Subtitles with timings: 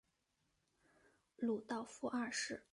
[1.37, 2.65] 鲁道夫二世。